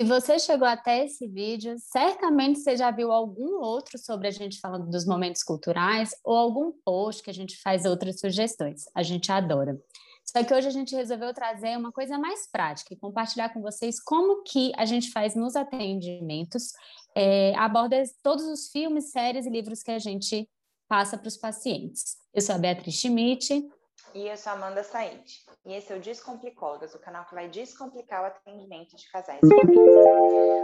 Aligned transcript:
Se 0.00 0.06
você 0.06 0.38
chegou 0.38 0.66
até 0.66 1.04
esse 1.04 1.28
vídeo, 1.28 1.76
certamente 1.78 2.60
você 2.60 2.74
já 2.74 2.90
viu 2.90 3.12
algum 3.12 3.60
outro 3.60 3.98
sobre 3.98 4.28
a 4.28 4.30
gente 4.30 4.58
falando 4.58 4.88
dos 4.88 5.04
momentos 5.04 5.42
culturais 5.42 6.12
ou 6.24 6.34
algum 6.34 6.72
post 6.82 7.22
que 7.22 7.28
a 7.28 7.34
gente 7.34 7.60
faz 7.60 7.84
outras 7.84 8.18
sugestões. 8.18 8.84
A 8.94 9.02
gente 9.02 9.30
adora. 9.30 9.78
Só 10.24 10.42
que 10.42 10.54
hoje 10.54 10.68
a 10.68 10.70
gente 10.70 10.96
resolveu 10.96 11.34
trazer 11.34 11.76
uma 11.76 11.92
coisa 11.92 12.16
mais 12.16 12.50
prática 12.50 12.94
e 12.94 12.96
compartilhar 12.96 13.50
com 13.50 13.60
vocês 13.60 14.02
como 14.02 14.42
que 14.42 14.72
a 14.74 14.86
gente 14.86 15.10
faz 15.10 15.34
nos 15.34 15.54
atendimentos, 15.54 16.72
é, 17.14 17.54
aborda 17.56 18.02
todos 18.22 18.46
os 18.46 18.70
filmes, 18.70 19.10
séries 19.10 19.44
e 19.44 19.50
livros 19.50 19.82
que 19.82 19.90
a 19.90 19.98
gente 19.98 20.48
passa 20.88 21.18
para 21.18 21.28
os 21.28 21.36
pacientes. 21.36 22.16
Eu 22.32 22.40
sou 22.40 22.54
a 22.54 22.58
Beatriz 22.58 22.94
Schmidt. 22.94 23.68
E 24.14 24.26
eu 24.26 24.36
sou 24.36 24.52
Amanda 24.52 24.82
Said. 24.82 25.24
E 25.64 25.74
esse 25.74 25.92
é 25.92 25.96
o 25.96 26.00
Descomplicólogas, 26.00 26.94
o 26.94 26.98
canal 26.98 27.24
que 27.26 27.34
vai 27.34 27.48
descomplicar 27.48 28.22
o 28.22 28.26
atendimento 28.26 28.96
de 28.96 29.08
casais. 29.10 29.40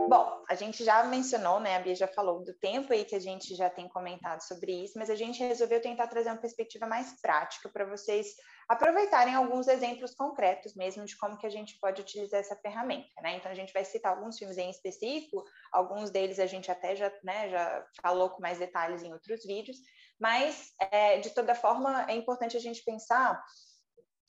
Bom, 0.09 0.43
a 0.49 0.55
gente 0.55 0.85
já 0.85 1.05
mencionou, 1.05 1.61
né? 1.61 1.77
A 1.77 1.81
Bia 1.81 1.95
já 1.95 2.09
falou 2.09 2.43
do 2.43 2.55
tempo 2.55 2.93
aí 2.93 3.05
que 3.05 3.15
a 3.15 3.21
gente 3.21 3.55
já 3.55 3.71
tem 3.71 3.89
comentado 3.89 4.41
sobre 4.41 4.73
isso, 4.73 4.99
mas 4.99 5.11
a 5.11 5.15
gente 5.15 5.43
resolveu 5.43 5.81
tentar 5.81 6.09
trazer 6.09 6.31
uma 6.31 6.41
perspectiva 6.41 6.87
mais 6.87 7.21
prática 7.21 7.69
para 7.69 7.85
vocês 7.85 8.27
aproveitarem 8.69 9.35
alguns 9.35 9.69
exemplos 9.69 10.15
concretos 10.15 10.75
mesmo 10.75 11.05
de 11.05 11.17
como 11.17 11.37
que 11.37 11.47
a 11.47 11.51
gente 11.51 11.79
pode 11.79 12.01
utilizar 12.01 12.41
essa 12.41 12.57
ferramenta, 12.57 13.21
né? 13.23 13.37
Então 13.37 13.51
a 13.51 13.55
gente 13.55 13.73
vai 13.73 13.85
citar 13.85 14.17
alguns 14.17 14.39
filmes 14.39 14.59
em 14.59 14.71
específico, 14.71 15.45
alguns 15.73 16.11
deles 16.11 16.39
a 16.39 16.47
gente 16.47 16.71
até 16.71 16.97
já, 16.97 17.13
né, 17.23 17.49
já 17.49 17.87
falou 18.03 18.31
com 18.31 18.43
mais 18.43 18.59
detalhes 18.59 19.03
em 19.03 19.13
outros 19.13 19.45
vídeos, 19.45 19.77
mas 20.21 20.73
é, 20.91 21.19
de 21.19 21.31
toda 21.31 21.55
forma 21.55 22.07
é 22.09 22.15
importante 22.15 22.57
a 22.57 22.61
gente 22.61 22.83
pensar 22.85 23.41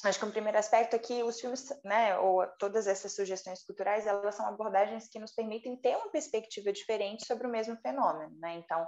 Acho 0.04 0.20
que 0.20 0.26
um 0.26 0.32
primeiro 0.32 0.58
aspecto 0.60 0.96
é 0.96 1.00
que 1.00 1.24
os 1.24 1.40
filmes, 1.40 1.70
né, 1.84 2.18
ou 2.20 2.46
todas 2.60 2.86
essas 2.86 3.16
sugestões 3.16 3.64
culturais, 3.66 4.05
elas 4.05 4.35
são 4.35 4.46
abordagens 4.46 5.10
que 5.10 5.18
nos 5.20 5.34
permitem 5.34 5.76
ter 5.82 5.96
uma 5.96 6.12
perspectiva 6.12 6.71
diferente 6.71 7.26
sobre 7.26 7.48
o 7.48 7.49
mesmo 7.49 7.76
fenômeno, 7.77 8.38
né? 8.40 8.54
Então, 8.58 8.86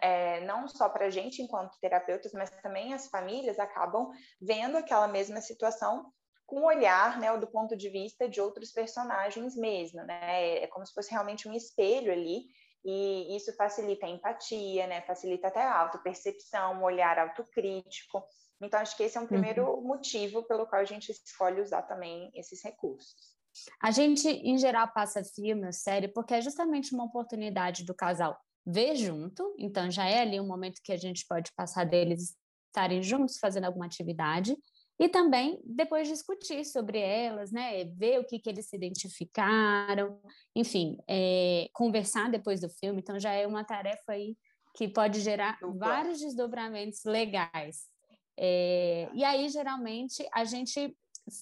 é, 0.00 0.40
não 0.46 0.66
só 0.66 0.88
para 0.88 1.06
a 1.06 1.10
gente 1.10 1.42
enquanto 1.42 1.78
terapeutas, 1.78 2.32
mas 2.32 2.50
também 2.62 2.94
as 2.94 3.08
famílias 3.08 3.58
acabam 3.58 4.08
vendo 4.40 4.78
aquela 4.78 5.06
mesma 5.06 5.42
situação 5.42 6.10
com 6.46 6.60
o 6.60 6.66
olhar, 6.66 7.20
né, 7.20 7.30
ou 7.32 7.38
do 7.38 7.48
ponto 7.50 7.76
de 7.76 7.90
vista 7.90 8.26
de 8.26 8.40
outros 8.40 8.72
personagens 8.72 9.54
mesmo, 9.56 10.02
né? 10.04 10.62
É 10.62 10.66
como 10.68 10.86
se 10.86 10.94
fosse 10.94 11.10
realmente 11.10 11.46
um 11.46 11.52
espelho 11.52 12.10
ali 12.10 12.44
e 12.82 13.36
isso 13.36 13.54
facilita 13.56 14.06
a 14.06 14.08
empatia, 14.08 14.86
né? 14.86 15.02
Facilita 15.02 15.48
até 15.48 15.60
a 15.60 15.80
autopercepção, 15.80 16.74
um 16.78 16.84
olhar 16.84 17.18
autocrítico. 17.18 18.24
Então, 18.60 18.80
acho 18.80 18.96
que 18.96 19.02
esse 19.02 19.18
é 19.18 19.20
um 19.20 19.26
primeiro 19.26 19.64
uhum. 19.66 19.82
motivo 19.82 20.42
pelo 20.44 20.66
qual 20.66 20.80
a 20.80 20.84
gente 20.84 21.10
escolhe 21.10 21.60
usar 21.60 21.82
também 21.82 22.30
esses 22.34 22.62
recursos. 22.62 23.36
A 23.82 23.90
gente, 23.90 24.28
em 24.28 24.58
geral, 24.58 24.90
passa 24.92 25.22
filme, 25.24 25.72
série, 25.72 26.08
porque 26.08 26.34
é 26.34 26.40
justamente 26.40 26.94
uma 26.94 27.04
oportunidade 27.04 27.84
do 27.84 27.94
casal 27.94 28.38
ver 28.66 28.96
junto, 28.96 29.54
então 29.58 29.88
já 29.90 30.06
é 30.06 30.22
ali 30.22 30.40
um 30.40 30.46
momento 30.46 30.80
que 30.82 30.92
a 30.92 30.96
gente 30.96 31.24
pode 31.28 31.52
passar 31.56 31.84
deles 31.84 32.36
estarem 32.66 33.02
juntos 33.02 33.38
fazendo 33.38 33.64
alguma 33.64 33.86
atividade, 33.86 34.56
e 34.98 35.08
também 35.08 35.60
depois 35.64 36.08
discutir 36.08 36.64
sobre 36.64 36.98
elas, 36.98 37.52
né? 37.52 37.84
Ver 37.84 38.18
o 38.18 38.24
que, 38.24 38.38
que 38.38 38.48
eles 38.48 38.66
se 38.68 38.76
identificaram, 38.76 40.18
enfim, 40.54 40.96
é, 41.08 41.68
conversar 41.72 42.30
depois 42.30 42.60
do 42.60 42.70
filme. 42.70 43.00
Então 43.00 43.18
já 43.20 43.32
é 43.32 43.46
uma 43.46 43.62
tarefa 43.62 44.12
aí 44.12 44.36
que 44.74 44.88
pode 44.88 45.20
gerar 45.20 45.58
vários 45.78 46.18
desdobramentos 46.18 47.04
legais. 47.04 47.88
É, 48.38 49.08
e 49.14 49.24
aí, 49.24 49.48
geralmente, 49.48 50.26
a 50.32 50.44
gente 50.44 50.94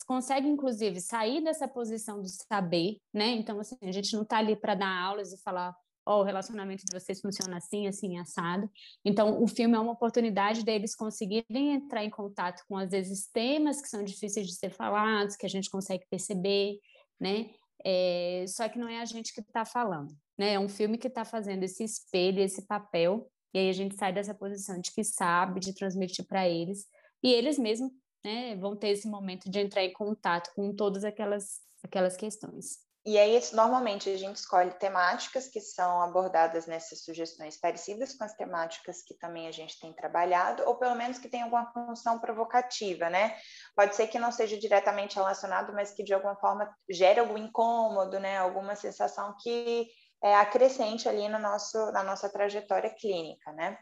consegue, 0.07 0.49
inclusive, 0.49 1.01
sair 1.01 1.43
dessa 1.43 1.69
posição 1.69 2.21
do 2.21 2.29
saber, 2.29 2.99
né? 3.13 3.29
Então, 3.31 3.61
assim, 3.61 3.77
a 3.83 3.93
gente 3.93 4.15
não 4.15 4.23
está 4.23 4.39
ali 4.39 4.57
para 4.57 4.75
dar 4.75 4.89
aulas 4.89 5.33
e 5.33 5.43
falar, 5.43 5.75
ó, 6.07 6.19
oh, 6.19 6.21
o 6.21 6.25
relacionamento 6.25 6.85
de 6.85 6.99
vocês 6.99 7.21
funciona 7.21 7.57
assim, 7.57 7.87
assim, 7.87 8.19
assado. 8.19 8.71
Então, 9.05 9.43
o 9.43 9.47
filme 9.47 9.77
é 9.77 9.81
uma 9.81 9.93
oportunidade 9.93 10.65
deles 10.65 10.95
conseguirem 10.95 11.75
entrar 11.75 12.05
em 12.05 12.11
contato 12.11 12.63
com, 12.69 12.77
às 12.77 12.91
vezes, 12.91 13.29
temas 13.33 13.81
que 13.81 13.89
são 13.89 14.03
difíceis 14.05 14.47
de 14.47 14.55
ser 14.55 14.71
falados, 14.71 15.37
que 15.37 15.47
a 15.47 15.51
gente 15.51 15.71
consegue 15.71 16.05
perceber, 16.11 16.79
né? 17.21 17.51
É, 17.85 18.45
só 18.49 18.69
que 18.69 18.79
não 18.79 18.89
é 18.89 19.01
a 19.01 19.05
gente 19.05 19.35
que 19.35 19.41
está 19.41 19.65
falando, 19.65 20.17
né? 20.39 20.55
É 20.55 20.59
um 20.59 20.69
filme 20.69 20.97
que 20.97 21.09
está 21.09 21.25
fazendo 21.25 21.63
esse 21.65 21.85
espelho, 21.85 22.41
esse 22.41 22.67
papel 22.67 23.31
e 23.55 23.59
aí 23.59 23.71
a 23.71 23.73
gente 23.73 23.97
sai 23.97 24.13
dessa 24.13 24.35
posição 24.35 24.81
de 24.81 24.93
que 24.93 25.05
sabe, 25.05 25.61
de 25.61 25.73
transmitir 25.73 26.27
para 26.27 26.49
eles, 26.49 26.87
e 27.23 27.33
eles 27.33 27.57
mesmos 27.57 27.93
né, 28.25 28.57
vão 28.57 28.77
ter 28.77 28.89
esse 28.89 29.07
momento 29.07 29.49
de 29.49 29.61
entrar 29.61 29.85
em 29.85 29.93
contato 29.93 30.53
com 30.55 30.75
todas 30.75 31.05
aquelas, 31.05 31.61
aquelas 31.83 32.17
questões. 32.17 32.85
E 33.07 33.19
aí, 33.19 33.39
normalmente, 33.53 34.09
a 34.09 34.17
gente 34.17 34.37
escolhe 34.37 34.71
temáticas 34.79 35.47
que 35.47 35.61
são 35.61 36.01
abordadas 36.01 36.67
nessas 36.67 37.05
sugestões 37.05 37.55
parecidas 37.55 38.15
com 38.15 38.25
as 38.25 38.35
temáticas 38.35 39.03
que 39.03 39.13
também 39.13 39.47
a 39.47 39.53
gente 39.53 39.79
tem 39.79 39.93
trabalhado, 39.93 40.63
ou 40.67 40.77
pelo 40.77 40.95
menos 40.95 41.19
que 41.19 41.29
tem 41.29 41.43
alguma 41.43 41.71
função 41.71 42.19
provocativa, 42.19 43.11
né? 43.11 43.37
Pode 43.77 43.95
ser 43.95 44.07
que 44.07 44.19
não 44.19 44.33
seja 44.33 44.59
diretamente 44.59 45.17
relacionado, 45.17 45.75
mas 45.75 45.93
que 45.93 46.03
de 46.03 46.15
alguma 46.15 46.35
forma 46.37 46.75
gere 46.89 47.21
algum 47.21 47.37
incômodo, 47.37 48.19
né? 48.19 48.39
Alguma 48.39 48.75
sensação 48.75 49.37
que 49.39 49.87
é, 50.25 50.35
acrescente 50.37 51.07
ali 51.07 51.29
no 51.29 51.39
nosso, 51.39 51.77
na 51.93 52.03
nossa 52.03 52.31
trajetória 52.31 52.89
clínica, 52.89 53.53
né? 53.53 53.79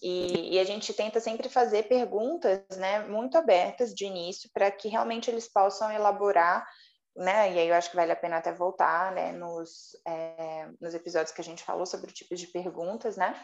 E, 0.00 0.54
e, 0.54 0.58
a 0.60 0.64
gente 0.64 0.92
tenta 0.94 1.20
sempre 1.20 1.48
fazer 1.48 1.84
perguntas, 1.84 2.60
né, 2.76 3.00
muito 3.06 3.36
abertas 3.36 3.94
de 3.94 4.04
início, 4.04 4.50
para 4.52 4.70
que 4.70 4.88
realmente 4.88 5.30
eles 5.30 5.48
possam 5.52 5.90
elaborar, 5.90 6.66
né? 7.16 7.52
E 7.52 7.58
aí 7.58 7.68
eu 7.68 7.74
acho 7.74 7.90
que 7.90 7.96
vale 7.96 8.10
a 8.12 8.16
pena 8.16 8.38
até 8.38 8.52
voltar, 8.52 9.12
né, 9.12 9.32
nos, 9.32 9.90
é, 10.06 10.68
nos 10.80 10.94
episódios 10.94 11.32
que 11.32 11.40
a 11.40 11.44
gente 11.44 11.62
falou 11.62 11.86
sobre 11.86 12.12
tipos 12.12 12.38
de 12.38 12.46
perguntas, 12.48 13.16
né? 13.16 13.34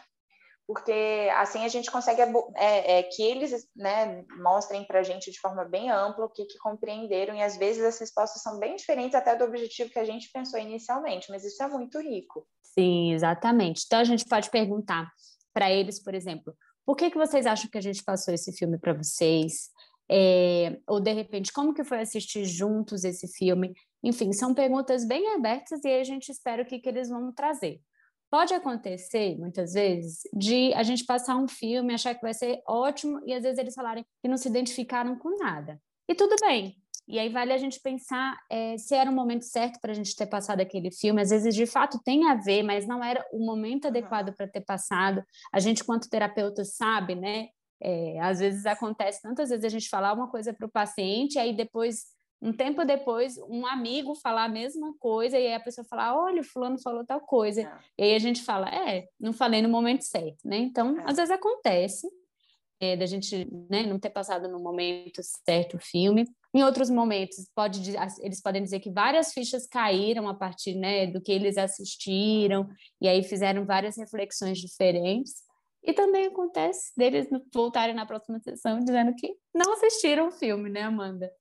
Porque 0.68 1.30
assim 1.34 1.64
a 1.64 1.68
gente 1.68 1.90
consegue 1.90 2.20
é, 2.54 2.98
é, 2.98 3.02
que 3.04 3.22
eles 3.22 3.66
né, 3.74 4.22
mostrem 4.42 4.84
para 4.84 5.00
a 5.00 5.02
gente 5.02 5.30
de 5.30 5.40
forma 5.40 5.64
bem 5.64 5.90
ampla 5.90 6.26
o 6.26 6.28
que, 6.28 6.44
que, 6.44 6.58
compreenderam, 6.58 7.34
e 7.34 7.42
às 7.42 7.56
vezes 7.56 7.82
as 7.82 7.98
respostas 7.98 8.42
são 8.42 8.58
bem 8.58 8.76
diferentes 8.76 9.14
até 9.14 9.34
do 9.34 9.44
objetivo 9.44 9.88
que 9.88 9.98
a 9.98 10.04
gente 10.04 10.30
pensou 10.30 10.60
inicialmente, 10.60 11.30
mas 11.30 11.42
isso 11.42 11.62
é 11.62 11.68
muito 11.68 11.98
rico. 11.98 12.46
Sim, 12.62 13.14
exatamente. 13.14 13.84
Então 13.86 13.98
a 13.98 14.04
gente 14.04 14.26
pode 14.26 14.50
perguntar 14.50 15.10
para 15.54 15.72
eles, 15.72 16.02
por 16.04 16.14
exemplo, 16.14 16.54
por 16.84 16.96
que, 16.96 17.10
que 17.10 17.16
vocês 17.16 17.46
acham 17.46 17.70
que 17.70 17.78
a 17.78 17.82
gente 17.82 18.04
passou 18.04 18.34
esse 18.34 18.52
filme 18.52 18.78
para 18.78 18.92
vocês? 18.92 19.70
É, 20.10 20.78
ou 20.86 21.00
de 21.00 21.12
repente, 21.14 21.50
como 21.50 21.72
que 21.72 21.82
foi 21.82 22.00
assistir 22.00 22.44
juntos 22.44 23.04
esse 23.04 23.26
filme? 23.26 23.72
Enfim, 24.04 24.34
são 24.34 24.52
perguntas 24.52 25.06
bem 25.06 25.34
abertas 25.34 25.82
e 25.82 25.88
a 25.88 26.04
gente 26.04 26.28
espera 26.28 26.62
o 26.62 26.66
que, 26.66 26.78
que 26.78 26.90
eles 26.90 27.08
vão 27.08 27.32
trazer. 27.32 27.80
Pode 28.30 28.52
acontecer, 28.52 29.38
muitas 29.38 29.72
vezes, 29.72 30.20
de 30.34 30.72
a 30.74 30.82
gente 30.82 31.04
passar 31.04 31.36
um 31.36 31.48
filme, 31.48 31.94
achar 31.94 32.14
que 32.14 32.20
vai 32.20 32.34
ser 32.34 32.60
ótimo, 32.66 33.20
e 33.26 33.32
às 33.32 33.42
vezes 33.42 33.58
eles 33.58 33.74
falarem 33.74 34.04
que 34.22 34.28
não 34.28 34.36
se 34.36 34.48
identificaram 34.48 35.18
com 35.18 35.38
nada. 35.38 35.80
E 36.06 36.14
tudo 36.14 36.36
bem. 36.40 36.76
E 37.08 37.18
aí 37.18 37.30
vale 37.30 37.54
a 37.54 37.58
gente 37.58 37.80
pensar 37.80 38.36
é, 38.50 38.76
se 38.76 38.94
era 38.94 39.10
o 39.10 39.14
momento 39.14 39.46
certo 39.46 39.80
para 39.80 39.92
a 39.92 39.94
gente 39.94 40.14
ter 40.14 40.26
passado 40.26 40.60
aquele 40.60 40.90
filme. 40.90 41.22
Às 41.22 41.30
vezes, 41.30 41.54
de 41.54 41.64
fato, 41.64 41.98
tem 42.04 42.28
a 42.28 42.34
ver, 42.34 42.62
mas 42.62 42.86
não 42.86 43.02
era 43.02 43.26
o 43.32 43.44
momento 43.44 43.88
adequado 43.88 44.34
para 44.34 44.46
ter 44.46 44.60
passado. 44.60 45.24
A 45.50 45.58
gente, 45.58 45.82
quanto 45.82 46.10
terapeuta, 46.10 46.64
sabe, 46.66 47.14
né? 47.14 47.48
É, 47.80 48.20
às 48.20 48.40
vezes 48.40 48.66
acontece 48.66 49.22
tantas 49.22 49.48
vezes 49.48 49.64
a 49.64 49.68
gente 49.70 49.88
falar 49.88 50.12
uma 50.12 50.28
coisa 50.28 50.52
para 50.52 50.66
o 50.66 50.70
paciente, 50.70 51.38
aí 51.38 51.56
depois 51.56 52.06
um 52.40 52.52
tempo 52.52 52.84
depois, 52.84 53.36
um 53.48 53.66
amigo 53.66 54.14
falar 54.14 54.44
a 54.44 54.48
mesma 54.48 54.94
coisa, 54.98 55.38
e 55.38 55.46
aí 55.48 55.54
a 55.54 55.60
pessoa 55.60 55.84
falar, 55.84 56.16
olha, 56.16 56.40
o 56.40 56.44
fulano 56.44 56.80
falou 56.80 57.04
tal 57.04 57.20
coisa. 57.20 57.62
É. 57.62 57.78
E 57.98 58.02
aí 58.04 58.14
a 58.14 58.18
gente 58.18 58.42
fala, 58.42 58.68
é, 58.68 59.08
não 59.18 59.32
falei 59.32 59.60
no 59.60 59.68
momento 59.68 60.02
certo, 60.02 60.38
né? 60.44 60.56
Então, 60.56 60.98
é. 61.00 61.04
às 61.04 61.16
vezes 61.16 61.30
acontece 61.30 62.08
é, 62.80 62.96
da 62.96 63.06
gente 63.06 63.48
né, 63.68 63.82
não 63.82 63.98
ter 63.98 64.10
passado 64.10 64.48
no 64.48 64.60
momento 64.60 65.20
certo 65.44 65.76
o 65.76 65.80
filme. 65.80 66.26
Em 66.54 66.62
outros 66.62 66.88
momentos, 66.88 67.50
pode, 67.54 67.94
eles 68.20 68.40
podem 68.40 68.62
dizer 68.62 68.80
que 68.80 68.90
várias 68.90 69.32
fichas 69.32 69.66
caíram 69.66 70.28
a 70.28 70.34
partir 70.34 70.74
né, 70.74 71.06
do 71.06 71.20
que 71.20 71.32
eles 71.32 71.58
assistiram, 71.58 72.68
e 73.00 73.08
aí 73.08 73.22
fizeram 73.22 73.64
várias 73.66 73.96
reflexões 73.96 74.58
diferentes. 74.58 75.34
E 75.82 75.92
também 75.92 76.26
acontece 76.26 76.92
deles 76.96 77.28
voltarem 77.52 77.94
na 77.94 78.06
próxima 78.06 78.38
sessão 78.40 78.78
dizendo 78.78 79.14
que 79.14 79.34
não 79.54 79.72
assistiram 79.72 80.28
o 80.28 80.32
filme, 80.32 80.68
né, 80.68 80.82
Amanda? 80.82 81.32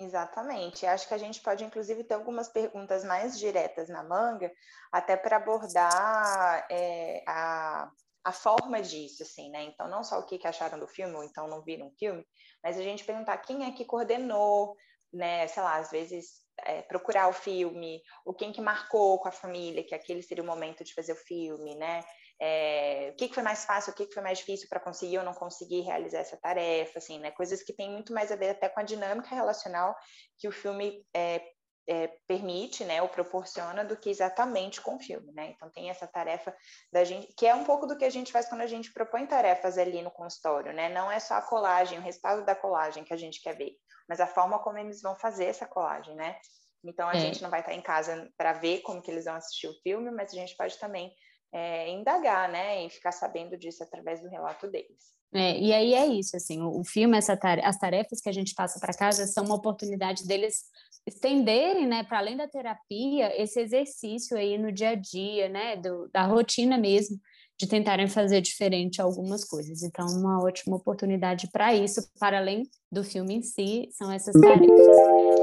Exatamente. 0.00 0.86
Acho 0.86 1.06
que 1.06 1.12
a 1.12 1.18
gente 1.18 1.40
pode, 1.42 1.62
inclusive, 1.62 2.02
ter 2.04 2.14
algumas 2.14 2.48
perguntas 2.48 3.04
mais 3.04 3.38
diretas 3.38 3.90
na 3.90 4.02
manga, 4.02 4.50
até 4.90 5.14
para 5.14 5.36
abordar 5.36 6.66
é, 6.70 7.22
a, 7.28 7.90
a 8.24 8.32
forma 8.32 8.80
disso, 8.80 9.22
assim, 9.22 9.50
né? 9.50 9.62
Então, 9.64 9.88
não 9.88 10.02
só 10.02 10.18
o 10.18 10.24
que, 10.24 10.40
acharam 10.46 10.78
do 10.78 10.88
filme, 10.88 11.14
ou 11.14 11.22
então 11.22 11.46
não 11.46 11.62
viram 11.62 11.88
o 11.88 11.94
filme, 11.98 12.26
mas 12.64 12.78
a 12.78 12.82
gente 12.82 13.04
perguntar 13.04 13.36
quem 13.38 13.66
é 13.66 13.72
que 13.72 13.84
coordenou, 13.84 14.74
né? 15.12 15.46
Sei 15.48 15.62
lá, 15.62 15.76
às 15.76 15.90
vezes 15.90 16.46
é, 16.64 16.80
procurar 16.80 17.28
o 17.28 17.32
filme, 17.34 18.00
ou 18.24 18.32
quem 18.32 18.52
que 18.52 18.60
marcou 18.62 19.18
com 19.18 19.28
a 19.28 19.32
família 19.32 19.84
que 19.84 19.94
aquele 19.94 20.22
seria 20.22 20.42
o 20.42 20.46
momento 20.46 20.82
de 20.82 20.94
fazer 20.94 21.12
o 21.12 21.16
filme, 21.16 21.74
né? 21.76 22.02
É, 22.42 23.10
o 23.12 23.16
que, 23.16 23.28
que 23.28 23.34
foi 23.34 23.42
mais 23.42 23.66
fácil, 23.66 23.92
o 23.92 23.94
que, 23.94 24.06
que 24.06 24.14
foi 24.14 24.22
mais 24.22 24.38
difícil 24.38 24.66
para 24.68 24.80
conseguir 24.80 25.18
ou 25.18 25.24
não 25.24 25.34
conseguir 25.34 25.82
realizar 25.82 26.20
essa 26.20 26.38
tarefa, 26.38 26.98
assim, 26.98 27.18
né? 27.18 27.30
Coisas 27.32 27.62
que 27.62 27.72
têm 27.72 27.90
muito 27.90 28.14
mais 28.14 28.32
a 28.32 28.36
ver 28.36 28.50
até 28.50 28.68
com 28.68 28.80
a 28.80 28.82
dinâmica 28.82 29.34
relacional 29.34 29.94
que 30.38 30.48
o 30.48 30.52
filme 30.52 31.04
é, 31.14 31.42
é, 31.90 32.08
permite, 32.26 32.84
né, 32.84 33.02
ou 33.02 33.08
proporciona 33.08 33.84
do 33.84 33.96
que 33.96 34.08
exatamente 34.08 34.80
com 34.80 34.96
o 34.96 35.00
filme, 35.00 35.32
né? 35.32 35.50
Então 35.50 35.68
tem 35.70 35.90
essa 35.90 36.06
tarefa 36.06 36.54
da 36.92 37.04
gente, 37.04 37.32
que 37.36 37.46
é 37.46 37.54
um 37.54 37.64
pouco 37.64 37.86
do 37.86 37.98
que 37.98 38.04
a 38.04 38.10
gente 38.10 38.32
faz 38.32 38.48
quando 38.48 38.60
a 38.60 38.66
gente 38.66 38.92
propõe 38.92 39.26
tarefas 39.26 39.76
ali 39.76 40.00
no 40.00 40.10
consultório, 40.10 40.72
né? 40.72 40.88
Não 40.88 41.10
é 41.10 41.18
só 41.18 41.34
a 41.34 41.42
colagem, 41.42 41.98
o 41.98 42.02
resultado 42.02 42.44
da 42.44 42.54
colagem 42.54 43.04
que 43.04 43.12
a 43.12 43.16
gente 43.16 43.42
quer 43.42 43.56
ver, 43.56 43.72
mas 44.08 44.20
a 44.20 44.26
forma 44.26 44.58
como 44.60 44.78
eles 44.78 45.02
vão 45.02 45.16
fazer 45.16 45.46
essa 45.46 45.66
colagem, 45.66 46.14
né? 46.14 46.38
Então 46.84 47.08
a 47.08 47.14
é. 47.14 47.18
gente 47.18 47.42
não 47.42 47.50
vai 47.50 47.60
estar 47.60 47.74
em 47.74 47.82
casa 47.82 48.30
para 48.36 48.52
ver 48.52 48.80
como 48.80 49.02
que 49.02 49.10
eles 49.10 49.24
vão 49.24 49.34
assistir 49.34 49.66
o 49.66 49.78
filme, 49.82 50.10
mas 50.10 50.32
a 50.32 50.36
gente 50.36 50.56
pode 50.56 50.78
também 50.78 51.12
é, 51.52 51.90
indagar, 51.90 52.48
né, 52.48 52.84
e 52.84 52.90
ficar 52.90 53.12
sabendo 53.12 53.56
disso 53.56 53.82
através 53.82 54.20
do 54.20 54.28
relato 54.28 54.68
deles. 54.68 55.18
É, 55.32 55.58
e 55.58 55.72
aí 55.72 55.94
é 55.94 56.06
isso, 56.06 56.36
assim, 56.36 56.60
o, 56.60 56.80
o 56.80 56.84
filme, 56.84 57.16
essa 57.16 57.36
tarefa, 57.36 57.68
as 57.68 57.78
tarefas 57.78 58.20
que 58.20 58.28
a 58.28 58.32
gente 58.32 58.54
passa 58.54 58.80
para 58.80 58.92
casa 58.92 59.26
são 59.26 59.44
uma 59.44 59.54
oportunidade 59.54 60.26
deles 60.26 60.64
estenderem, 61.06 61.86
né, 61.86 62.02
para 62.04 62.18
além 62.18 62.36
da 62.36 62.48
terapia, 62.48 63.40
esse 63.40 63.60
exercício 63.60 64.36
aí 64.36 64.58
no 64.58 64.72
dia 64.72 64.90
a 64.90 64.94
dia, 64.94 65.48
né, 65.48 65.76
do, 65.76 66.08
da 66.12 66.24
rotina 66.24 66.76
mesmo, 66.76 67.16
de 67.60 67.68
tentarem 67.68 68.08
fazer 68.08 68.40
diferente 68.40 69.02
algumas 69.02 69.44
coisas. 69.44 69.82
Então, 69.82 70.06
uma 70.06 70.42
ótima 70.42 70.76
oportunidade 70.76 71.46
para 71.52 71.74
isso, 71.74 72.00
para 72.18 72.38
além 72.38 72.62
do 72.90 73.04
filme 73.04 73.34
em 73.34 73.42
si, 73.42 73.86
são 73.92 74.10
essas 74.10 74.32
tarefas. 74.40 74.70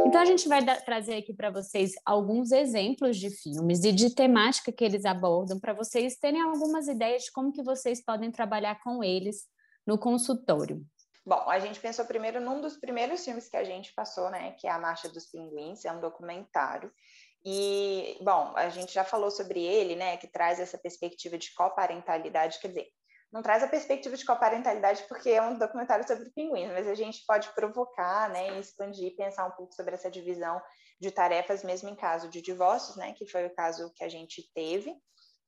Então, 0.04 0.20
a 0.20 0.26
gente 0.26 0.48
vai 0.48 0.66
trazer 0.82 1.18
aqui 1.18 1.32
para 1.32 1.52
vocês 1.52 1.92
alguns 2.04 2.52
exemplos 2.52 3.18
de 3.18 3.30
filmes 3.30 3.84
e 3.84 3.92
de 3.92 4.16
temática 4.16 4.72
que 4.72 4.84
eles 4.84 5.06
abordam, 5.06 5.60
para 5.60 5.74
vocês 5.74 6.18
terem 6.18 6.42
algumas 6.42 6.88
ideias 6.88 7.26
de 7.26 7.32
como 7.32 7.54
que 7.54 7.62
vocês 7.62 8.04
podem 8.04 8.32
trabalhar 8.32 8.82
com 8.82 9.04
eles 9.04 9.44
no 9.86 9.96
consultório. 9.96 10.84
Bom, 11.24 11.44
a 11.48 11.60
gente 11.60 11.80
pensou 11.80 12.04
primeiro 12.06 12.42
num 12.42 12.62
dos 12.62 12.78
primeiros 12.78 13.24
filmes 13.24 13.48
que 13.48 13.58
a 13.58 13.64
gente 13.64 13.94
passou, 13.94 14.32
né, 14.32 14.54
que 14.54 14.66
é 14.66 14.72
A 14.72 14.80
Marcha 14.80 15.08
dos 15.08 15.28
Pinguins, 15.28 15.86
é 15.86 15.92
um 15.92 16.00
documentário. 16.00 16.92
E, 17.46 18.18
bom, 18.22 18.54
a 18.56 18.70
gente 18.70 18.94
já 18.94 19.04
falou 19.04 19.32
sobre 19.32 19.64
ele, 19.64 19.96
né, 19.96 20.18
que 20.18 20.28
traz 20.28 20.60
essa 20.60 20.78
perspectiva 20.78 21.38
de 21.38 21.54
coparentalidade, 21.54 22.60
quer 22.60 22.70
dizer, 22.70 22.88
não 23.32 23.42
traz 23.42 23.62
a 23.62 23.68
perspectiva 23.68 24.16
de 24.16 24.26
coparentalidade 24.26 25.04
porque 25.08 25.30
é 25.30 25.42
um 25.42 25.58
documentário 25.58 26.08
sobre 26.08 26.30
pinguins, 26.32 26.72
mas 26.72 26.88
a 26.88 26.96
gente 26.96 27.24
pode 27.26 27.50
provocar, 27.54 28.30
né, 28.30 28.58
e 28.58 28.60
expandir, 28.60 29.16
pensar 29.16 29.46
um 29.46 29.52
pouco 29.52 29.74
sobre 29.74 29.94
essa 29.94 30.10
divisão 30.10 30.62
de 31.00 31.12
tarefas 31.12 31.64
mesmo 31.64 31.90
em 31.90 31.96
caso 31.96 32.30
de 32.30 32.42
divórcios, 32.42 32.96
né, 32.96 33.14
que 33.14 33.28
foi 33.30 33.46
o 33.46 33.54
caso 33.54 33.92
que 33.96 34.04
a 34.04 34.10
gente 34.10 34.50
teve. 34.54 34.96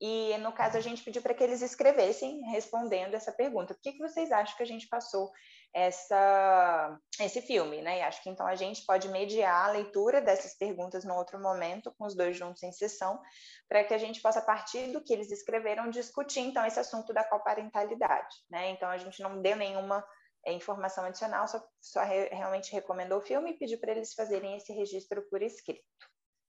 E 0.01 0.37
no 0.37 0.53
caso 0.53 0.77
a 0.77 0.81
gente 0.81 1.03
pediu 1.03 1.21
para 1.21 1.33
que 1.33 1.43
eles 1.43 1.61
escrevessem 1.61 2.39
respondendo 2.51 3.15
essa 3.15 3.33
pergunta. 3.33 3.73
Por 3.73 3.81
que, 3.81 3.93
que 3.93 3.99
vocês 3.99 4.31
acham 4.31 4.55
que 4.55 4.63
a 4.63 4.67
gente 4.67 4.87
passou 4.87 5.29
essa, 5.73 6.99
esse 7.19 7.41
filme, 7.41 7.81
né? 7.81 7.99
E 7.99 8.01
acho 8.01 8.21
que 8.23 8.29
então 8.29 8.45
a 8.45 8.55
gente 8.55 8.83
pode 8.85 9.07
mediar 9.09 9.69
a 9.69 9.71
leitura 9.71 10.21
dessas 10.21 10.57
perguntas 10.57 11.03
no 11.03 11.15
outro 11.15 11.39
momento, 11.39 11.93
com 11.97 12.05
os 12.05 12.15
dois 12.15 12.35
juntos 12.35 12.63
em 12.63 12.71
sessão, 12.71 13.19
para 13.67 13.83
que 13.83 13.93
a 13.93 13.97
gente 13.97 14.21
possa, 14.21 14.39
a 14.39 14.45
partir 14.45 14.91
do 14.91 15.03
que 15.03 15.13
eles 15.13 15.31
escreveram, 15.31 15.89
discutir 15.89 16.39
então 16.39 16.65
esse 16.65 16.79
assunto 16.79 17.13
da 17.13 17.23
coparentalidade, 17.23 18.35
né? 18.49 18.71
Então 18.71 18.89
a 18.89 18.97
gente 18.97 19.21
não 19.21 19.41
deu 19.41 19.55
nenhuma 19.55 20.03
é, 20.45 20.53
informação 20.53 21.05
adicional, 21.05 21.47
só, 21.47 21.63
só 21.79 22.03
re, 22.03 22.29
realmente 22.29 22.71
recomendou 22.71 23.19
o 23.19 23.23
filme 23.23 23.51
e 23.51 23.57
pediu 23.57 23.79
para 23.79 23.91
eles 23.91 24.13
fazerem 24.13 24.55
esse 24.55 24.73
registro 24.73 25.21
por 25.29 25.41
escrito. 25.41 25.83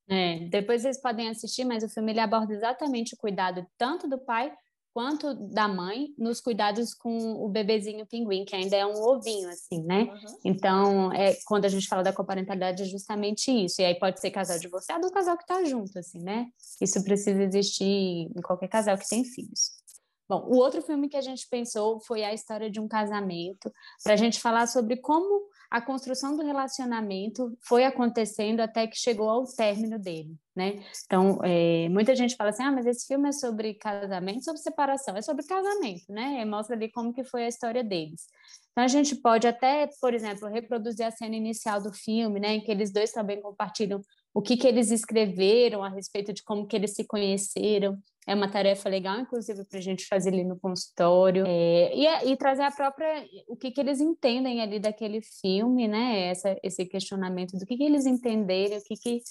É, 0.09 0.41
depois 0.49 0.83
vocês 0.83 1.01
podem 1.01 1.29
assistir, 1.29 1.65
mas 1.65 1.85
o 1.85 1.89
filme 1.89 2.11
ele 2.11 2.21
aborda 2.21 2.53
exatamente 2.53 3.15
o 3.15 3.19
cuidado 3.19 3.65
tanto 3.79 4.09
do 4.09 4.19
pai 4.19 4.53
quanto 4.93 5.35
da 5.35 5.69
mãe 5.69 6.09
nos 6.19 6.41
cuidados 6.41 6.95
com 6.95 7.35
o 7.45 7.49
bebezinho 7.49 8.07
pinguim, 8.07 8.45
que 8.45 8.57
ainda 8.57 8.77
é 8.77 8.85
um 8.85 9.01
ovinho, 9.03 9.49
assim, 9.49 9.83
né? 9.83 10.03
Uhum. 10.03 10.39
Então, 10.45 11.13
é, 11.13 11.37
quando 11.47 11.65
a 11.65 11.69
gente 11.69 11.87
fala 11.87 12.03
da 12.03 12.13
coparentalidade, 12.13 12.83
é 12.83 12.87
justamente 12.87 13.51
isso. 13.51 13.81
E 13.81 13.85
aí 13.85 13.95
pode 13.95 14.21
ser 14.21 14.31
casal 14.31 14.59
divorciado 14.59 15.07
ou 15.07 15.13
casal 15.13 15.37
que 15.37 15.45
está 15.45 15.63
junto, 15.65 15.99
assim, 15.99 16.21
né? 16.21 16.49
Isso 16.81 17.03
precisa 17.05 17.43
existir 17.43 17.85
em 17.85 18.43
qualquer 18.43 18.69
casal 18.69 18.99
que 18.99 19.09
tem 19.09 19.25
filhos. 19.25 19.81
Bom, 20.29 20.47
o 20.47 20.59
outro 20.59 20.81
filme 20.81 21.09
que 21.09 21.17
a 21.17 21.21
gente 21.21 21.49
pensou 21.49 22.01
foi 22.01 22.23
a 22.23 22.33
história 22.33 22.71
de 22.71 22.79
um 22.79 22.87
casamento, 22.87 23.73
para 24.03 24.13
a 24.13 24.17
gente 24.17 24.41
falar 24.41 24.69
sobre 24.69 24.97
como 24.97 25.50
a 25.71 25.81
construção 25.81 26.37
do 26.37 26.45
relacionamento 26.45 27.57
foi 27.63 27.85
acontecendo 27.85 28.59
até 28.59 28.89
que 28.89 28.99
chegou 28.99 29.31
ao 29.31 29.45
término 29.45 30.01
dele, 30.01 30.35
né? 30.55 30.83
Então, 31.07 31.39
é, 31.45 31.89
muita 31.89 32.17
gente 32.17 32.35
fala 32.35 32.51
assim, 32.51 32.65
ah, 32.65 32.73
mas 32.73 32.87
esse 32.87 33.07
filme 33.07 33.29
é 33.29 33.33
sobre 33.33 33.75
casamento, 33.75 34.45
sobre 34.45 34.61
separação, 34.61 35.17
é 35.17 35.23
sobre 35.23 35.47
casamento, 35.47 36.03
né? 36.09 36.41
E 36.41 36.45
mostra 36.45 36.75
ali 36.75 36.91
como 36.91 37.13
que 37.13 37.23
foi 37.23 37.45
a 37.45 37.49
história 37.49 37.85
deles. 37.85 38.27
Então, 38.73 38.83
a 38.83 38.89
gente 38.89 39.15
pode 39.15 39.47
até, 39.47 39.89
por 40.01 40.13
exemplo, 40.13 40.49
reproduzir 40.49 41.07
a 41.07 41.11
cena 41.13 41.37
inicial 41.37 41.81
do 41.81 41.93
filme, 41.93 42.41
né? 42.41 42.55
Em 42.55 42.61
que 42.61 42.71
eles 42.73 42.93
dois 42.93 43.13
também 43.13 43.41
compartilham 43.41 44.01
o 44.35 44.43
que, 44.43 44.57
que 44.57 44.67
eles 44.67 44.91
escreveram 44.91 45.85
a 45.85 45.89
respeito 45.89 46.33
de 46.33 46.43
como 46.43 46.67
que 46.67 46.75
eles 46.75 46.95
se 46.95 47.05
conheceram. 47.05 47.97
É 48.27 48.35
uma 48.35 48.51
tarefa 48.51 48.89
legal, 48.89 49.19
inclusive, 49.19 49.65
para 49.65 49.79
a 49.79 49.83
gente 49.83 50.07
fazer 50.07 50.31
ali 50.31 50.45
no 50.45 50.59
consultório. 50.59 51.45
É, 51.47 51.95
e, 51.95 52.33
e, 52.33 52.37
trazer 52.37 52.63
a 52.63 52.71
própria... 52.71 53.27
O 53.49 53.57
que, 53.57 53.71
que 53.71 53.81
eles 53.81 54.01
entendem 54.01 54.61
ali 54.61 54.79
daquele 54.79 55.21
filme, 55.23 55.89
né? 55.89 56.29
Essa, 56.29 56.57
esse 56.63 56.85
questionamento 56.85 57.57
do 57.57 57.65
que, 57.65 57.77
que 57.77 57.85
eles 57.85 58.07
entenderam, 58.07 58.77
o 58.77 58.83
que, 58.83 58.95
que 58.95 59.23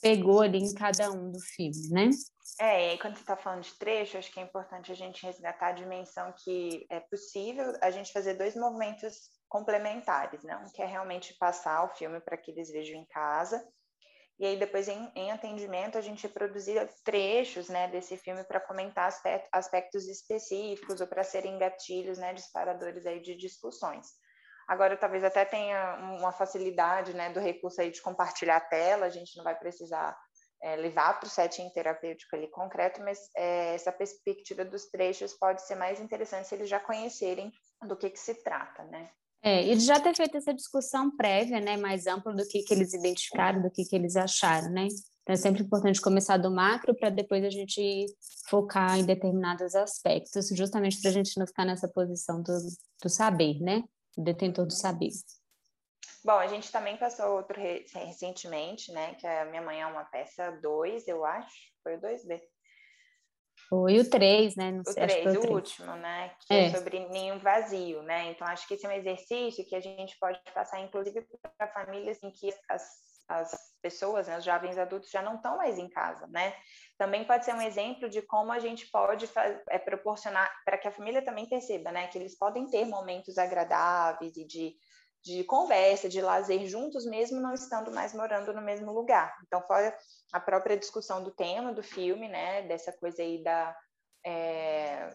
pegou 0.00 0.40
ali 0.40 0.58
em 0.58 0.74
cada 0.74 1.10
um 1.10 1.30
do 1.30 1.40
filme, 1.40 1.88
né? 1.90 2.10
É, 2.60 2.94
e 2.94 2.98
quando 2.98 3.14
você 3.14 3.20
está 3.20 3.36
falando 3.36 3.62
de 3.62 3.74
trecho, 3.74 4.18
acho 4.18 4.32
que 4.32 4.40
é 4.40 4.42
importante 4.42 4.90
a 4.90 4.94
gente 4.94 5.24
resgatar 5.24 5.68
a 5.68 5.72
dimensão 5.72 6.34
que 6.42 6.86
é 6.90 6.98
possível 6.98 7.72
a 7.80 7.90
gente 7.90 8.12
fazer 8.12 8.34
dois 8.34 8.56
movimentos 8.56 9.30
complementares? 9.48 10.42
Né? 10.42 10.58
Que 10.74 10.82
é 10.82 10.86
realmente 10.86 11.34
passar 11.38 11.84
o 11.84 11.94
filme 11.96 12.20
para 12.20 12.36
que 12.36 12.50
eles 12.50 12.70
vejam 12.70 13.00
em 13.00 13.06
casa 13.06 13.64
e 14.38 14.46
aí 14.46 14.56
depois 14.56 14.86
em, 14.86 15.10
em 15.16 15.32
atendimento 15.32 15.98
a 15.98 16.00
gente 16.00 16.28
produzia 16.28 16.88
trechos 17.04 17.68
né, 17.68 17.88
desse 17.88 18.16
filme 18.16 18.44
para 18.44 18.60
comentar 18.60 19.08
aspect, 19.08 19.48
aspectos 19.52 20.06
específicos 20.06 21.00
ou 21.00 21.06
para 21.06 21.24
serem 21.24 21.58
gatilhos, 21.58 22.18
né, 22.18 22.32
disparadores 22.32 23.04
aí 23.04 23.20
de 23.20 23.36
discussões. 23.36 24.06
Agora 24.68 24.96
talvez 24.96 25.24
até 25.24 25.44
tenha 25.44 25.96
uma 26.18 26.30
facilidade 26.30 27.14
né, 27.14 27.30
do 27.30 27.40
recurso 27.40 27.80
aí 27.80 27.90
de 27.90 28.02
compartilhar 28.02 28.56
a 28.56 28.60
tela, 28.60 29.06
a 29.06 29.10
gente 29.10 29.36
não 29.36 29.42
vai 29.42 29.58
precisar 29.58 30.16
é, 30.62 30.76
levar 30.76 31.18
para 31.18 31.26
o 31.26 31.30
setting 31.30 31.70
terapêutico 31.70 32.36
ali 32.36 32.48
concreto, 32.50 33.00
mas 33.02 33.18
é, 33.36 33.74
essa 33.74 33.90
perspectiva 33.90 34.64
dos 34.64 34.86
trechos 34.86 35.34
pode 35.34 35.66
ser 35.66 35.74
mais 35.74 36.00
interessante 36.00 36.46
se 36.46 36.54
eles 36.54 36.68
já 36.68 36.78
conhecerem 36.78 37.52
do 37.86 37.96
que, 37.96 38.10
que 38.10 38.18
se 38.18 38.42
trata, 38.42 38.84
né? 38.84 39.10
É, 39.42 39.74
já 39.76 40.00
ter 40.00 40.14
feito 40.16 40.36
essa 40.36 40.52
discussão 40.52 41.14
prévia, 41.16 41.60
né, 41.60 41.76
mais 41.76 42.06
ampla 42.06 42.34
do 42.34 42.46
que, 42.46 42.62
que 42.62 42.74
eles 42.74 42.92
identificaram, 42.92 43.62
do 43.62 43.70
que, 43.70 43.84
que 43.84 43.94
eles 43.94 44.16
acharam, 44.16 44.70
né? 44.70 44.88
Então 45.22 45.34
é 45.34 45.36
sempre 45.36 45.62
importante 45.62 46.00
começar 46.00 46.38
do 46.38 46.50
macro 46.50 46.94
para 46.94 47.10
depois 47.10 47.44
a 47.44 47.50
gente 47.50 48.06
focar 48.48 48.98
em 48.98 49.04
determinados 49.04 49.74
aspectos, 49.74 50.48
justamente 50.48 51.00
para 51.00 51.10
a 51.10 51.12
gente 51.12 51.38
não 51.38 51.46
ficar 51.46 51.64
nessa 51.64 51.86
posição 51.86 52.42
do, 52.42 52.58
do 53.02 53.08
saber, 53.08 53.60
né? 53.60 53.84
O 54.16 54.22
detentor 54.22 54.66
do 54.66 54.72
saber. 54.72 55.10
Bom, 56.24 56.38
a 56.38 56.46
gente 56.46 56.72
também 56.72 56.96
passou 56.96 57.36
outro 57.36 57.60
recentemente, 57.60 58.90
né? 58.90 59.14
Que 59.14 59.26
é 59.26 59.44
Minha 59.44 59.62
Mãe 59.62 59.80
é 59.80 59.86
uma 59.86 60.04
peça 60.04 60.50
2, 60.50 61.06
eu 61.06 61.24
acho. 61.24 61.56
Foi 61.82 61.96
o 61.96 62.00
2B. 62.00 62.40
Foi 63.68 63.98
o 63.98 64.08
3, 64.08 64.56
né? 64.56 64.72
Não 64.72 64.80
o 64.80 64.94
3, 64.94 65.12
o, 65.12 65.40
3. 65.40 65.44
o 65.44 65.52
último, 65.52 65.94
né? 65.96 66.32
Que 66.40 66.54
é. 66.54 66.64
é. 66.64 66.70
sobre 66.70 67.00
ninho 67.08 67.38
vazio, 67.38 68.02
né? 68.02 68.30
Então, 68.30 68.46
acho 68.46 68.66
que 68.66 68.74
esse 68.74 68.86
é 68.86 68.88
um 68.88 68.92
exercício 68.92 69.66
que 69.66 69.74
a 69.74 69.80
gente 69.80 70.18
pode 70.18 70.40
passar, 70.54 70.80
inclusive, 70.80 71.26
para 71.56 71.68
famílias 71.68 72.22
em 72.22 72.30
que 72.30 72.50
as, 72.68 72.82
as 73.28 73.54
pessoas, 73.82 74.26
né, 74.26 74.38
os 74.38 74.44
jovens 74.44 74.78
adultos, 74.78 75.10
já 75.10 75.20
não 75.20 75.36
estão 75.36 75.58
mais 75.58 75.78
em 75.78 75.88
casa, 75.88 76.26
né? 76.28 76.54
Também 76.96 77.24
pode 77.24 77.44
ser 77.44 77.54
um 77.54 77.60
exemplo 77.60 78.08
de 78.08 78.22
como 78.22 78.52
a 78.52 78.58
gente 78.58 78.90
pode 78.90 79.28
é, 79.68 79.78
proporcionar, 79.78 80.50
para 80.64 80.78
que 80.78 80.88
a 80.88 80.92
família 80.92 81.22
também 81.22 81.46
perceba, 81.46 81.92
né? 81.92 82.06
Que 82.06 82.16
eles 82.16 82.38
podem 82.38 82.66
ter 82.70 82.86
momentos 82.86 83.36
agradáveis 83.36 84.34
e 84.36 84.46
de 84.46 84.74
de 85.28 85.44
conversa, 85.44 86.08
de 86.08 86.22
lazer 86.22 86.66
juntos, 86.66 87.04
mesmo 87.04 87.38
não 87.38 87.52
estando 87.52 87.92
mais 87.92 88.14
morando 88.14 88.52
no 88.54 88.62
mesmo 88.62 88.92
lugar. 88.92 89.36
Então, 89.46 89.60
fora 89.66 89.94
a 90.32 90.40
própria 90.40 90.76
discussão 90.76 91.22
do 91.22 91.30
tema 91.30 91.72
do 91.72 91.82
filme, 91.82 92.28
né, 92.28 92.62
dessa 92.62 92.92
coisa 92.92 93.22
aí 93.22 93.42
da, 93.42 93.76
é, 94.24 95.10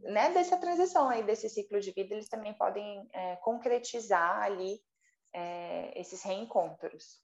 né, 0.00 0.32
dessa 0.32 0.56
transição 0.56 1.08
aí, 1.08 1.22
desse 1.22 1.48
ciclo 1.48 1.80
de 1.80 1.92
vida, 1.92 2.14
eles 2.14 2.28
também 2.28 2.52
podem 2.54 3.08
é, 3.12 3.36
concretizar 3.36 4.42
ali 4.42 4.80
é, 5.32 6.00
esses 6.00 6.22
reencontros. 6.24 7.20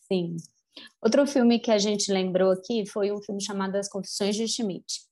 Sim. 0.00 0.36
Outro 1.00 1.24
filme 1.26 1.60
que 1.60 1.70
a 1.70 1.78
gente 1.78 2.12
lembrou 2.12 2.50
aqui 2.50 2.84
foi 2.86 3.12
um 3.12 3.22
filme 3.22 3.42
chamado 3.42 3.76
As 3.76 3.88
Confissões 3.88 4.34
de 4.34 4.48
Schmidt. 4.48 5.05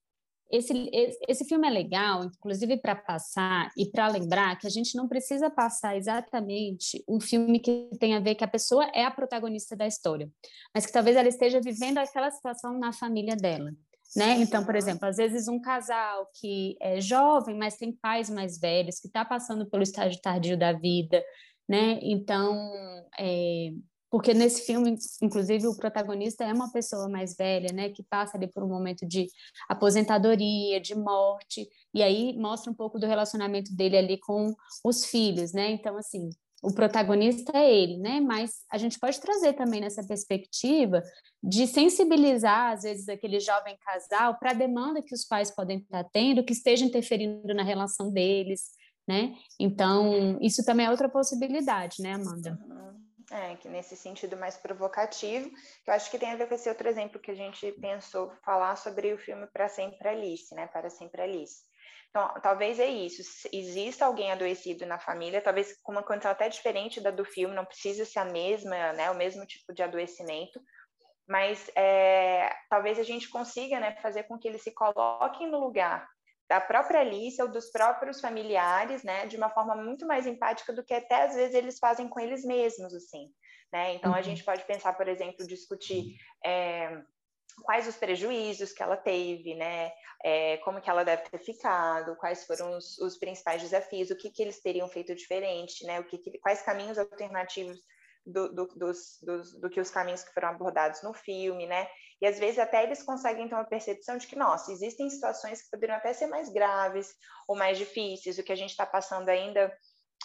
Esse, 0.55 0.89
esse 1.27 1.45
filme 1.45 1.67
é 1.67 1.71
legal, 1.71 2.25
inclusive 2.25 2.77
para 2.77 2.95
passar 2.95 3.73
e 3.77 3.91
para 3.91 4.07
lembrar 4.07 4.57
que 4.57 4.69
a 4.69 4.71
gente 4.71 4.97
não 4.97 5.09
precisa 5.09 5.51
passar 5.51 5.97
exatamente 5.97 7.03
um 7.09 7.21
filme 7.21 7.59
que 7.59 7.91
tem 7.99 8.15
a 8.15 8.21
ver 8.21 8.37
que 8.37 8.45
a 8.45 8.49
pessoa 8.49 8.85
é 8.95 9.05
a 9.05 9.11
protagonista 9.11 9.75
da 9.75 9.85
história, 9.85 10.31
mas 10.73 10.87
que 10.87 10.93
talvez 10.93 11.17
ela 11.17 11.27
esteja 11.27 11.61
vivendo 11.61 11.99
aquela 11.99 12.31
situação 12.31 12.79
na 12.79 12.93
família 12.93 13.35
dela. 13.35 13.73
Né? 14.15 14.35
Então, 14.39 14.65
por 14.65 14.77
exemplo, 14.77 15.09
às 15.09 15.17
vezes 15.17 15.49
um 15.49 15.61
casal 15.61 16.31
que 16.41 16.77
é 16.81 17.01
jovem, 17.01 17.59
mas 17.59 17.77
tem 17.77 17.91
pais 17.91 18.31
mais 18.31 18.57
velhos, 18.61 19.01
que 19.01 19.09
está 19.09 19.25
passando 19.25 19.69
pelo 19.69 19.83
estágio 19.83 20.21
tardio 20.21 20.57
da 20.57 20.73
vida, 20.73 21.21
né? 21.69 21.99
Então, 22.01 22.71
é, 23.19 23.71
porque 24.15 24.33
nesse 24.33 24.65
filme, 24.65 24.97
inclusive, 25.21 25.67
o 25.67 25.75
protagonista 25.75 26.45
é 26.45 26.53
uma 26.53 26.71
pessoa 26.71 27.09
mais 27.09 27.35
velha, 27.37 27.73
né, 27.73 27.89
que 27.89 28.01
passa 28.01 28.37
ali 28.37 28.47
por 28.47 28.63
um 28.63 28.69
momento 28.69 29.05
de 29.05 29.27
aposentadoria, 29.69 30.81
de 30.81 30.95
morte, 30.95 31.69
e 31.93 32.01
aí 32.01 32.33
mostra 32.39 32.71
um 32.71 32.75
pouco 32.77 32.97
do 32.97 33.09
relacionamento 33.09 33.75
dele 33.75 33.97
ali 33.97 34.17
com 34.17 34.55
os 34.85 35.05
filhos, 35.05 35.53
né? 35.53 35.73
Então, 35.73 35.97
assim, 35.97 36.31
o 36.63 36.73
protagonista 36.73 37.59
é 37.59 37.69
ele, 37.69 37.97
né? 37.97 38.21
Mas 38.21 38.63
a 38.71 38.79
gente 38.79 39.01
pode 39.01 39.21
trazer 39.21 39.55
também 39.55 39.81
nessa 39.81 40.07
perspectiva 40.07 41.03
de 41.43 41.67
sensibilizar, 41.67 42.71
às 42.71 42.85
vezes, 42.85 43.09
aquele 43.09 43.41
jovem 43.41 43.77
casal 43.85 44.39
para 44.39 44.53
a 44.53 44.55
demanda 44.55 45.03
que 45.03 45.13
os 45.13 45.25
pais 45.25 45.51
podem 45.51 45.79
estar 45.79 46.05
tendo, 46.13 46.45
que 46.45 46.53
esteja 46.53 46.85
interferindo 46.85 47.53
na 47.53 47.65
relação 47.65 48.13
deles, 48.13 48.71
né? 49.09 49.35
Então, 49.59 50.39
isso 50.41 50.65
também 50.65 50.87
é 50.87 50.91
outra 50.91 51.09
possibilidade, 51.09 51.97
né, 52.01 52.13
Amanda? 52.13 52.57
Uhum. 52.65 53.04
É, 53.35 53.57
que 53.57 53.69
nesse 53.69 53.97
sentido 53.97 54.37
mais 54.37 54.57
provocativo, 54.57 55.51
que 55.51 55.91
eu 55.91 55.95
acho 55.95 56.09
que 56.09 56.21
tem 56.21 56.31
a 56.31 56.37
ver 56.37 56.47
com 56.47 56.55
esse 56.55 56.69
outro 56.69 56.89
exemplo 56.89 57.19
que 57.19 57.33
a 57.33 57.35
gente 57.35 57.73
pensou 57.73 58.33
falar 58.45 58.77
sobre 58.77 59.13
o 59.13 59.19
filme 59.19 59.45
Para 59.49 59.69
Sempre 59.69 60.09
Alice, 60.09 60.55
né? 60.55 60.69
Para 60.69 60.89
Sempre 60.89 61.21
Alice. 61.21 61.65
Então, 62.11 62.33
talvez 62.41 62.79
é 62.79 62.87
isso. 62.87 63.23
Exista 63.53 64.07
alguém 64.07 64.31
adoecido 64.31 64.87
na 64.87 65.01
família, 65.01 65.43
talvez 65.43 65.77
com 65.83 65.91
uma 65.91 66.05
condição 66.05 66.31
até 66.31 66.49
diferente 66.49 67.01
da 67.01 67.11
do 67.11 67.25
filme, 67.25 67.57
não 67.57 67.65
precisa 67.65 68.05
ser 68.05 68.21
a 68.21 68.25
mesma, 68.25 68.93
né? 68.93 69.11
O 69.11 69.17
mesmo 69.17 69.45
tipo 69.45 69.75
de 69.75 69.83
adoecimento, 69.83 70.63
mas 71.27 71.69
é, 71.75 72.55
talvez 72.71 73.01
a 73.01 73.03
gente 73.03 73.29
consiga, 73.29 73.81
né? 73.81 73.97
Fazer 74.01 74.23
com 74.29 74.39
que 74.39 74.47
eles 74.47 74.63
se 74.63 74.71
coloquem 74.71 75.51
no 75.51 75.59
lugar 75.59 76.09
da 76.49 76.61
própria 76.61 77.01
Alice 77.01 77.41
ou 77.41 77.49
dos 77.49 77.71
próprios 77.71 78.21
familiares, 78.21 79.03
né, 79.03 79.27
de 79.27 79.37
uma 79.37 79.51
forma 79.51 79.75
muito 79.75 80.07
mais 80.07 80.27
empática 80.27 80.73
do 80.73 80.85
que 80.85 80.95
até 80.95 81.25
às 81.25 81.35
vezes 81.35 81.55
eles 81.55 81.79
fazem 81.79 82.09
com 82.09 82.21
eles 82.21 82.45
mesmos, 82.45 82.95
assim, 82.95 83.33
né? 83.73 83.95
Então 83.95 84.13
uhum. 84.13 84.19
a 84.19 84.23
gente 84.23 84.45
pode 84.45 84.65
pensar, 84.65 84.93
por 84.93 85.09
exemplo, 85.09 85.47
discutir 85.47 86.17
é, 86.45 87.03
quais 87.63 87.87
os 87.87 87.97
prejuízos 87.97 88.73
que 88.73 88.83
ela 88.83 88.97
teve, 88.97 89.55
né? 89.55 89.93
É, 90.23 90.57
como 90.59 90.81
que 90.81 90.89
ela 90.89 91.05
deve 91.05 91.23
ter 91.23 91.39
ficado, 91.39 92.17
quais 92.17 92.47
foram 92.47 92.77
os, 92.77 92.99
os 92.99 93.19
principais 93.19 93.63
desafios, 93.63 94.11
o 94.11 94.17
que, 94.17 94.31
que 94.31 94.43
eles 94.43 94.61
teriam 94.61 94.89
feito 94.89 95.15
diferente, 95.15 95.85
né? 95.87 96.01
O 96.01 96.05
que, 96.05 96.19
que 96.19 96.39
quais 96.39 96.63
caminhos 96.63 96.99
alternativos 96.99 97.79
do, 98.27 98.53
do, 98.55 98.67
dos, 98.75 99.19
dos, 99.23 99.61
do 99.61 99.69
que 99.69 99.81
os 99.81 99.91
caminhos 99.91 100.25
que 100.25 100.33
foram 100.33 100.49
abordados 100.49 101.03
no 101.03 101.13
filme, 101.13 101.67
né? 101.67 101.87
E 102.25 102.27
às 102.27 102.39
vezes 102.39 102.59
até 102.59 102.83
eles 102.83 103.03
conseguem 103.03 103.47
ter 103.47 103.55
uma 103.55 103.67
percepção 103.67 104.17
de 104.17 104.27
que, 104.27 104.35
nossa, 104.35 104.73
existem 104.73 105.11
situações 105.11 105.61
que 105.61 105.71
poderiam 105.71 105.99
até 105.99 106.11
ser 106.15 106.27
mais 106.27 106.51
graves 106.51 107.15
ou 107.47 107.55
mais 107.55 107.77
difíceis, 107.77 108.39
o 108.39 108.43
que 108.43 108.51
a 108.51 108.57
gente 108.57 108.71
está 108.71 108.87
passando 108.87 109.29
ainda 109.29 109.71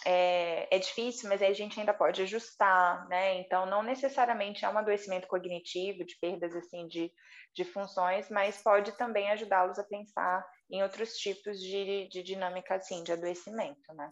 é, 0.06 0.74
é, 0.74 0.78
difícil, 0.78 1.28
mas 1.28 1.42
aí 1.42 1.50
a 1.50 1.54
gente 1.54 1.78
ainda 1.78 1.92
pode 1.92 2.22
ajustar, 2.22 3.06
né? 3.06 3.34
Então, 3.40 3.66
não 3.66 3.82
necessariamente 3.82 4.64
é 4.64 4.68
um 4.70 4.78
adoecimento 4.78 5.28
cognitivo, 5.28 6.02
de 6.02 6.16
perdas 6.18 6.56
assim 6.56 6.88
de, 6.88 7.12
de 7.54 7.66
funções, 7.66 8.30
mas 8.30 8.62
pode 8.62 8.92
também 8.92 9.30
ajudá-los 9.32 9.78
a 9.78 9.84
pensar 9.84 10.42
em 10.70 10.82
outros 10.82 11.18
tipos 11.18 11.60
de, 11.60 12.08
de 12.08 12.22
dinâmica 12.22 12.76
assim, 12.76 13.04
de 13.04 13.12
adoecimento, 13.12 13.92
né? 13.92 14.10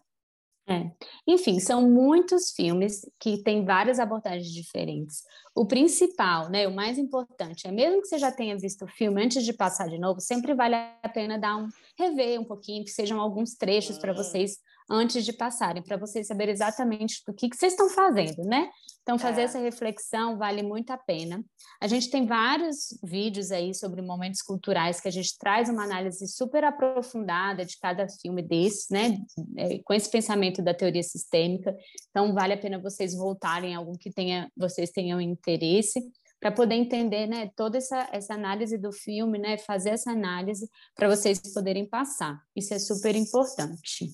É. 0.70 0.90
Enfim, 1.26 1.58
são 1.60 1.88
muitos 1.88 2.50
filmes 2.50 3.00
que 3.18 3.42
têm 3.42 3.64
várias 3.64 3.98
abordagens 3.98 4.52
diferentes. 4.52 5.22
O 5.54 5.64
principal, 5.66 6.50
né, 6.50 6.68
o 6.68 6.74
mais 6.74 6.98
importante, 6.98 7.66
é 7.66 7.72
mesmo 7.72 8.02
que 8.02 8.08
você 8.08 8.18
já 8.18 8.30
tenha 8.30 8.54
visto 8.56 8.84
o 8.84 8.88
filme 8.88 9.24
antes 9.24 9.46
de 9.46 9.54
passar 9.54 9.88
de 9.88 9.98
novo, 9.98 10.20
sempre 10.20 10.52
vale 10.54 10.74
a 10.74 11.08
pena 11.08 11.38
dar 11.38 11.56
um 11.56 11.68
rever 11.98 12.38
um 12.38 12.44
pouquinho, 12.44 12.84
que 12.84 12.90
sejam 12.90 13.18
alguns 13.18 13.54
trechos 13.54 13.98
para 13.98 14.12
vocês 14.12 14.58
antes 14.88 15.24
de 15.24 15.32
passarem, 15.32 15.82
para 15.82 15.96
vocês 15.96 16.26
saberem 16.26 16.52
exatamente 16.52 17.22
do 17.26 17.34
que, 17.34 17.48
que 17.48 17.56
vocês 17.56 17.72
estão 17.72 17.88
fazendo, 17.88 18.42
né? 18.44 18.70
Então, 19.02 19.18
fazer 19.18 19.42
é. 19.42 19.44
essa 19.44 19.58
reflexão 19.58 20.36
vale 20.36 20.62
muito 20.62 20.90
a 20.90 20.98
pena. 20.98 21.42
A 21.80 21.86
gente 21.86 22.10
tem 22.10 22.26
vários 22.26 22.98
vídeos 23.02 23.50
aí 23.50 23.74
sobre 23.74 24.02
momentos 24.02 24.42
culturais 24.42 25.00
que 25.00 25.08
a 25.08 25.10
gente 25.10 25.36
traz 25.38 25.68
uma 25.68 25.84
análise 25.84 26.26
super 26.28 26.62
aprofundada 26.62 27.64
de 27.64 27.78
cada 27.78 28.06
filme 28.06 28.42
desses, 28.42 28.88
né? 28.90 29.18
É, 29.56 29.78
com 29.78 29.94
esse 29.94 30.10
pensamento 30.10 30.60
da 30.60 30.74
teoria 30.74 31.02
sistêmica. 31.02 31.74
Então, 32.10 32.34
vale 32.34 32.52
a 32.52 32.58
pena 32.58 32.78
vocês 32.78 33.14
voltarem 33.14 33.74
a 33.74 33.78
algum 33.78 33.94
que 33.94 34.10
tenha, 34.10 34.50
vocês 34.56 34.90
tenham 34.90 35.20
interesse 35.20 36.02
para 36.40 36.52
poder 36.52 36.74
entender 36.74 37.26
né, 37.26 37.50
toda 37.56 37.78
essa, 37.78 38.08
essa 38.12 38.34
análise 38.34 38.78
do 38.78 38.92
filme, 38.92 39.38
né, 39.38 39.58
fazer 39.58 39.90
essa 39.90 40.12
análise 40.12 40.68
para 40.94 41.08
vocês 41.08 41.40
poderem 41.52 41.86
passar. 41.86 42.40
Isso 42.54 42.74
é 42.74 42.78
super 42.78 43.16
importante. 43.16 44.06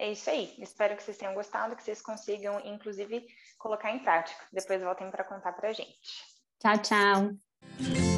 É 0.00 0.12
isso 0.12 0.30
aí. 0.30 0.54
Espero 0.58 0.96
que 0.96 1.02
vocês 1.02 1.18
tenham 1.18 1.34
gostado, 1.34 1.76
que 1.76 1.82
vocês 1.82 2.00
consigam, 2.00 2.58
inclusive, 2.64 3.26
colocar 3.58 3.90
em 3.90 3.98
prática. 3.98 4.42
Depois 4.50 4.80
voltem 4.80 5.10
para 5.10 5.24
contar 5.24 5.52
para 5.52 5.68
a 5.68 5.72
gente. 5.74 6.00
Tchau, 6.58 6.78
tchau. 6.78 8.09